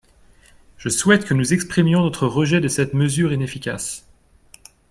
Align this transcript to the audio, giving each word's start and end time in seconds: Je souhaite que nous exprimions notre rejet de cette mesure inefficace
Je 0.79 0.89
souhaite 0.89 1.25
que 1.25 1.35
nous 1.35 1.53
exprimions 1.53 2.01
notre 2.01 2.25
rejet 2.25 2.59
de 2.59 2.67
cette 2.67 2.95
mesure 2.95 3.33
inefficace 3.33 4.09